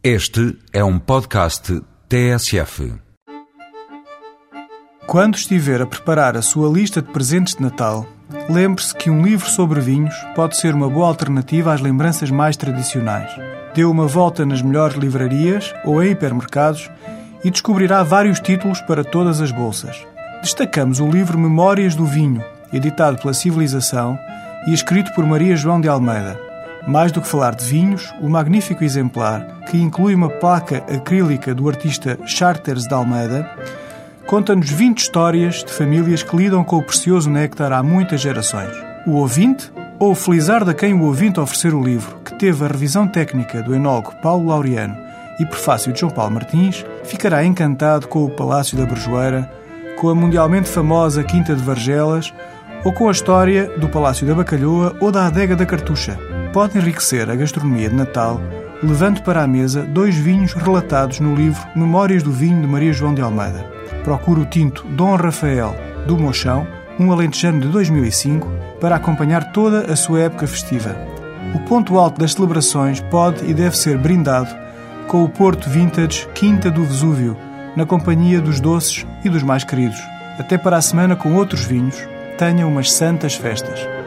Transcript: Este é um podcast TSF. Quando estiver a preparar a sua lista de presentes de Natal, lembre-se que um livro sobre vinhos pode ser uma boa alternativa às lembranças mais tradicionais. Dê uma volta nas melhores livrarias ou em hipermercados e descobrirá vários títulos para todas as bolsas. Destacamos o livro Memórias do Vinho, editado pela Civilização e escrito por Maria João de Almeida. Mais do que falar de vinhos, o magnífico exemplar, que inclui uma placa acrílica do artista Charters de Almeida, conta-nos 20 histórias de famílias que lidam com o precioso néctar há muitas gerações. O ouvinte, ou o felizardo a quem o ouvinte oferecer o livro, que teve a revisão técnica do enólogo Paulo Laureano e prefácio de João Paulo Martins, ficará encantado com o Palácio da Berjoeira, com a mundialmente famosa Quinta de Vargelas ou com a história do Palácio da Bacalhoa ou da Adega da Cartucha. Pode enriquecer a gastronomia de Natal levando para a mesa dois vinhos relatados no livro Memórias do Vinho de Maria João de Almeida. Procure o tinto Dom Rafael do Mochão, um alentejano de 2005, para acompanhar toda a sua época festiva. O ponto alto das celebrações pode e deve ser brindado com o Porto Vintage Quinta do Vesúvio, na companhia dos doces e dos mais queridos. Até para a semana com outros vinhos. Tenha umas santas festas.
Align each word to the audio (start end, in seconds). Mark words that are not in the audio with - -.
Este 0.00 0.56
é 0.72 0.84
um 0.84 0.96
podcast 0.96 1.82
TSF. 2.08 2.94
Quando 5.08 5.34
estiver 5.34 5.82
a 5.82 5.86
preparar 5.86 6.36
a 6.36 6.42
sua 6.42 6.70
lista 6.70 7.02
de 7.02 7.10
presentes 7.10 7.56
de 7.56 7.62
Natal, 7.62 8.06
lembre-se 8.48 8.94
que 8.94 9.10
um 9.10 9.22
livro 9.22 9.50
sobre 9.50 9.80
vinhos 9.80 10.14
pode 10.36 10.56
ser 10.56 10.72
uma 10.72 10.88
boa 10.88 11.08
alternativa 11.08 11.74
às 11.74 11.80
lembranças 11.80 12.30
mais 12.30 12.56
tradicionais. 12.56 13.28
Dê 13.74 13.84
uma 13.84 14.06
volta 14.06 14.46
nas 14.46 14.62
melhores 14.62 14.96
livrarias 14.96 15.74
ou 15.84 16.00
em 16.00 16.12
hipermercados 16.12 16.88
e 17.42 17.50
descobrirá 17.50 18.04
vários 18.04 18.38
títulos 18.38 18.80
para 18.82 19.02
todas 19.02 19.40
as 19.40 19.50
bolsas. 19.50 20.06
Destacamos 20.40 21.00
o 21.00 21.08
livro 21.08 21.36
Memórias 21.36 21.96
do 21.96 22.06
Vinho, 22.06 22.44
editado 22.72 23.18
pela 23.18 23.34
Civilização 23.34 24.16
e 24.64 24.72
escrito 24.72 25.12
por 25.12 25.26
Maria 25.26 25.56
João 25.56 25.80
de 25.80 25.88
Almeida. 25.88 26.47
Mais 26.86 27.12
do 27.12 27.20
que 27.20 27.28
falar 27.28 27.54
de 27.54 27.64
vinhos, 27.64 28.12
o 28.20 28.28
magnífico 28.28 28.84
exemplar, 28.84 29.60
que 29.70 29.76
inclui 29.76 30.14
uma 30.14 30.30
placa 30.30 30.78
acrílica 30.92 31.54
do 31.54 31.68
artista 31.68 32.18
Charters 32.24 32.84
de 32.84 32.94
Almeida, 32.94 33.50
conta-nos 34.26 34.70
20 34.70 34.98
histórias 34.98 35.64
de 35.64 35.72
famílias 35.72 36.22
que 36.22 36.36
lidam 36.36 36.64
com 36.64 36.76
o 36.76 36.82
precioso 36.82 37.30
néctar 37.30 37.72
há 37.72 37.82
muitas 37.82 38.20
gerações. 38.20 38.72
O 39.06 39.12
ouvinte, 39.12 39.70
ou 39.98 40.12
o 40.12 40.14
felizardo 40.14 40.70
a 40.70 40.74
quem 40.74 40.94
o 40.94 41.02
ouvinte 41.02 41.40
oferecer 41.40 41.74
o 41.74 41.82
livro, 41.82 42.16
que 42.24 42.34
teve 42.34 42.64
a 42.64 42.68
revisão 42.68 43.06
técnica 43.06 43.62
do 43.62 43.74
enólogo 43.74 44.14
Paulo 44.22 44.46
Laureano 44.48 44.96
e 45.40 45.46
prefácio 45.46 45.92
de 45.92 46.00
João 46.00 46.12
Paulo 46.12 46.32
Martins, 46.32 46.84
ficará 47.04 47.44
encantado 47.44 48.08
com 48.08 48.24
o 48.24 48.30
Palácio 48.30 48.76
da 48.76 48.86
Berjoeira, 48.86 49.50
com 49.98 50.08
a 50.08 50.14
mundialmente 50.14 50.68
famosa 50.68 51.24
Quinta 51.24 51.54
de 51.54 51.62
Vargelas 51.62 52.32
ou 52.84 52.92
com 52.92 53.08
a 53.08 53.12
história 53.12 53.66
do 53.78 53.88
Palácio 53.88 54.26
da 54.26 54.34
Bacalhoa 54.34 54.96
ou 55.00 55.10
da 55.10 55.26
Adega 55.26 55.56
da 55.56 55.66
Cartucha. 55.66 56.18
Pode 56.52 56.78
enriquecer 56.78 57.30
a 57.30 57.36
gastronomia 57.36 57.88
de 57.88 57.94
Natal 57.94 58.40
levando 58.82 59.22
para 59.22 59.42
a 59.42 59.46
mesa 59.46 59.82
dois 59.82 60.14
vinhos 60.16 60.52
relatados 60.52 61.20
no 61.20 61.34
livro 61.34 61.60
Memórias 61.74 62.22
do 62.22 62.30
Vinho 62.30 62.60
de 62.60 62.66
Maria 62.66 62.92
João 62.92 63.14
de 63.14 63.20
Almeida. 63.20 63.64
Procure 64.04 64.40
o 64.40 64.46
tinto 64.46 64.84
Dom 64.88 65.16
Rafael 65.16 65.74
do 66.06 66.16
Mochão, 66.16 66.66
um 66.98 67.12
alentejano 67.12 67.60
de 67.60 67.68
2005, 67.68 68.48
para 68.80 68.96
acompanhar 68.96 69.52
toda 69.52 69.92
a 69.92 69.96
sua 69.96 70.20
época 70.20 70.46
festiva. 70.46 70.96
O 71.54 71.58
ponto 71.60 71.98
alto 71.98 72.20
das 72.20 72.32
celebrações 72.32 73.00
pode 73.00 73.44
e 73.44 73.52
deve 73.52 73.76
ser 73.76 73.98
brindado 73.98 74.54
com 75.08 75.24
o 75.24 75.28
Porto 75.28 75.68
Vintage 75.68 76.28
Quinta 76.34 76.70
do 76.70 76.84
Vesúvio, 76.84 77.36
na 77.74 77.86
companhia 77.86 78.40
dos 78.40 78.60
doces 78.60 79.06
e 79.24 79.28
dos 79.28 79.42
mais 79.42 79.64
queridos. 79.64 79.98
Até 80.38 80.56
para 80.56 80.76
a 80.76 80.82
semana 80.82 81.16
com 81.16 81.34
outros 81.34 81.64
vinhos. 81.64 81.96
Tenha 82.36 82.66
umas 82.66 82.92
santas 82.92 83.34
festas. 83.34 83.97